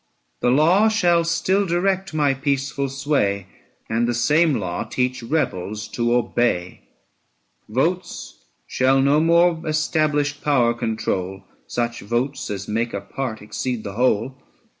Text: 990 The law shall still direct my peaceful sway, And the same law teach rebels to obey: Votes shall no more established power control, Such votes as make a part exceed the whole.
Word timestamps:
990 0.41 0.57
The 0.57 0.63
law 0.63 0.89
shall 0.89 1.23
still 1.23 1.63
direct 1.63 2.11
my 2.11 2.33
peaceful 2.33 2.89
sway, 2.89 3.45
And 3.87 4.07
the 4.07 4.15
same 4.15 4.55
law 4.55 4.83
teach 4.83 5.21
rebels 5.21 5.87
to 5.89 6.15
obey: 6.15 6.81
Votes 7.69 8.43
shall 8.65 8.99
no 8.99 9.19
more 9.19 9.61
established 9.67 10.41
power 10.41 10.73
control, 10.73 11.43
Such 11.67 12.01
votes 12.01 12.49
as 12.49 12.67
make 12.67 12.95
a 12.95 13.01
part 13.01 13.43
exceed 13.43 13.83
the 13.83 13.93
whole. 13.93 14.41